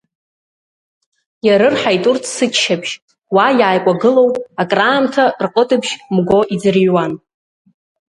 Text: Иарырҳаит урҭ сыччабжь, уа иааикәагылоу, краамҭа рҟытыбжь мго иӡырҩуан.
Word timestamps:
Иарырҳаит 1.47 2.03
урҭ 2.09 2.23
сыччабжь, 2.35 2.93
уа 3.35 3.45
иааикәагылоу, 3.59 4.29
краамҭа 4.69 5.25
рҟытыбжь 5.43 5.91
мго 6.15 6.39
иӡырҩуан. 6.53 7.11